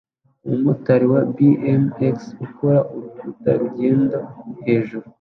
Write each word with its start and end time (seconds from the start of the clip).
Umumotari 0.45 1.05
wa 1.13 1.21
BMX 1.35 2.17
ukora 2.45 2.79
urukuta-rugendo 2.93 4.17
hejuru 4.65 5.07